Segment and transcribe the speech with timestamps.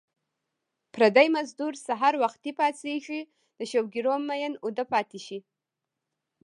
[0.93, 3.21] پردی مزدور سحر وختي پاڅېږي
[3.57, 5.39] د شوګیرو مین اوده پاتې شي